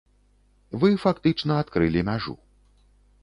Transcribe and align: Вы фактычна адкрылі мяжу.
Вы 0.83 0.89
фактычна 1.03 1.59
адкрылі 1.63 1.99
мяжу. 2.09 2.33